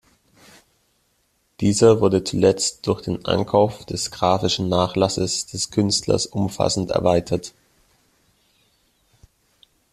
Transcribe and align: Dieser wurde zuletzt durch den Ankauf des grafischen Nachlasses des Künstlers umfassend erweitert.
Dieser 1.59 2.01
wurde 2.01 2.23
zuletzt 2.23 2.87
durch 2.87 3.03
den 3.03 3.23
Ankauf 3.27 3.85
des 3.85 4.09
grafischen 4.09 4.67
Nachlasses 4.67 5.45
des 5.45 5.69
Künstlers 5.69 6.25
umfassend 6.25 6.89
erweitert. 6.89 7.53